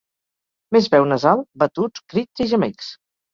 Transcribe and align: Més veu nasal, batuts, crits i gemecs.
Més 0.75 0.87
veu 0.95 1.05
nasal, 1.09 1.43
batuts, 1.65 2.05
crits 2.15 2.45
i 2.47 2.49
gemecs. 2.55 2.91